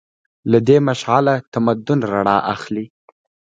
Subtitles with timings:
[0.51, 2.85] له دې مشعله تمدن رڼا اخلي.